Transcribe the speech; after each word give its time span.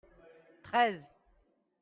treize. 0.63 1.05